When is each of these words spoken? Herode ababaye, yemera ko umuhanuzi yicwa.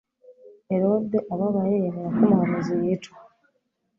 Herode 0.69 1.17
ababaye, 1.33 1.75
yemera 1.83 2.09
ko 2.15 2.19
umuhanuzi 2.23 2.73
yicwa. 2.83 3.17